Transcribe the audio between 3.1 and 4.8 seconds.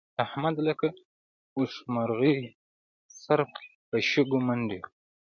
سر په شګو منډي.